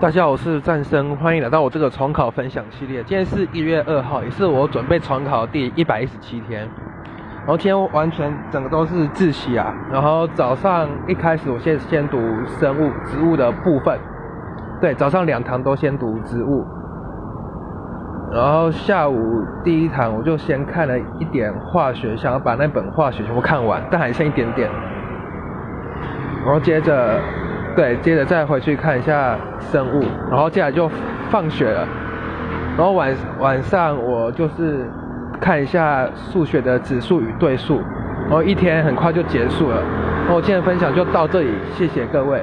[0.00, 3.02] 大家好，我是战生，欢迎来到我这个重考分享系列。
[3.02, 6.60] 今天是一月二号，也是我准备重考第一百一十七天。
[7.38, 9.74] 然后今天完全整个都是自习啊。
[9.90, 12.16] 然后早上一开始我先先读
[12.46, 13.98] 生物、植物的部分，
[14.80, 16.64] 对，早上两堂都先读植物。
[18.32, 24.70] 然后下午第一堂我就先看了一点化学，想要把那本化学全部看完，但还剩一点点。
[26.44, 27.20] 然后接着。
[27.78, 30.90] 对，接着再回去看一下生物，然后接下来就
[31.30, 31.86] 放学了，
[32.76, 34.84] 然后晚晚上我就是
[35.40, 37.80] 看一下数学的指数与对数，
[38.24, 39.80] 然后一天很快就结束了，
[40.26, 42.42] 然后今天分享就到这里，谢谢各位。